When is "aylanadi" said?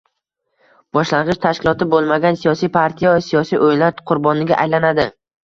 4.67-5.09